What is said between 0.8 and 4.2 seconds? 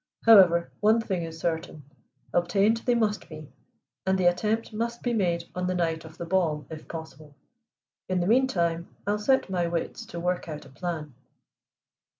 thing is certain, obtained they must be, and